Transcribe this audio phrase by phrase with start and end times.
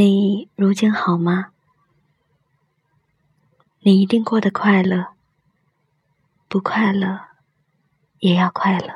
[0.00, 1.46] 你如今好吗？
[3.80, 5.08] 你一定过得快乐，
[6.46, 7.18] 不快乐
[8.20, 8.94] 也要快乐。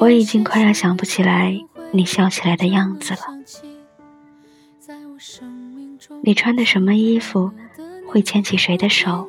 [0.00, 1.58] 我已经快要想不起来
[1.92, 3.20] 你笑起来的样子了。
[6.22, 7.50] 你穿的什么衣服
[8.06, 9.28] 会牵起谁的手？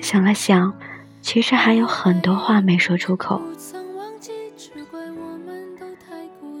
[0.00, 0.74] 想了想，
[1.22, 3.40] 其实还有很多话没说出口，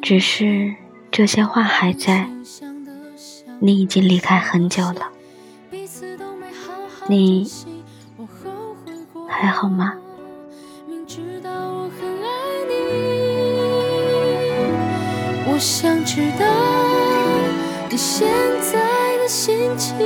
[0.02, 0.74] 只是
[1.10, 2.28] 这些话还在。
[3.58, 5.10] 你已经离开很久了，
[7.08, 7.50] 你
[9.28, 9.94] 还好吗？
[15.56, 16.44] 我想知道
[17.88, 18.28] 你现
[18.60, 19.96] 在的心情。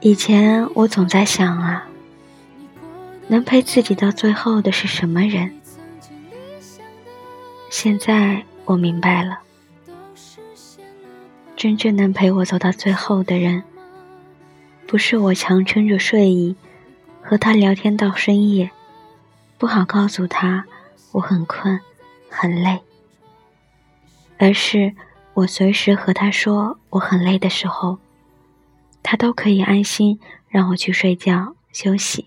[0.00, 1.86] 以前我总在想啊，
[3.28, 5.52] 能陪自己到最后的是什么人？
[7.68, 9.40] 现在我明白了，
[11.54, 13.62] 真正能陪我走到最后的人，
[14.86, 16.56] 不是我强撑着睡意。
[17.32, 18.70] 和他聊天到深夜，
[19.56, 20.66] 不好告诉他
[21.12, 21.80] 我很困
[22.28, 22.78] 很累，
[24.36, 24.94] 而是
[25.32, 27.96] 我随时和他说我很累的时候，
[29.02, 32.26] 他都可以安心让我去睡觉休息，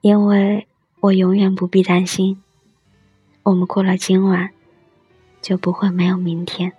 [0.00, 0.66] 因为
[0.98, 2.42] 我永远不必担心，
[3.44, 4.50] 我们过了今晚
[5.40, 6.72] 就不会没有明天。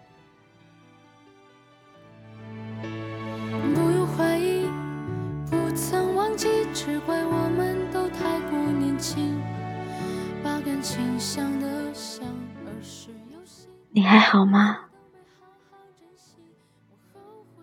[13.96, 14.80] 你还好吗？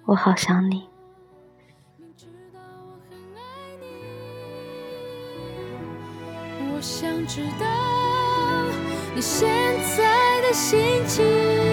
[0.04, 0.88] 我好想你。
[6.72, 7.66] 我想知道
[9.12, 9.48] 你现
[9.96, 11.69] 在的心情。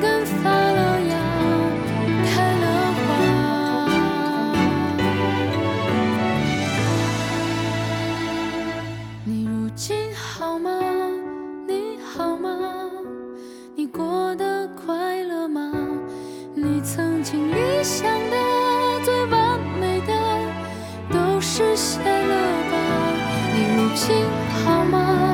[0.00, 1.14] 根发了芽，
[2.24, 2.30] 开
[2.62, 2.98] 了花。
[9.24, 10.70] 你如今好吗？
[11.68, 12.48] 你好吗？
[13.76, 15.70] 你过得快乐吗？
[16.54, 18.36] 你曾经理想的、
[19.04, 20.12] 最完美的，
[21.12, 22.34] 都实现了
[22.70, 22.76] 吧？
[23.54, 24.24] 你如今
[24.64, 25.29] 好吗？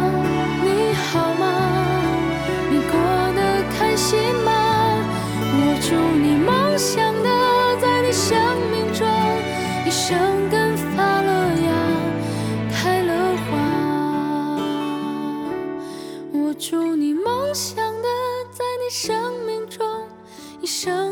[16.59, 18.09] 祝你梦想的，
[18.51, 19.87] 在你生命中
[20.63, 21.06] 一生。